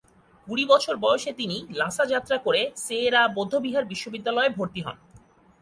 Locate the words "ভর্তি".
4.49-4.81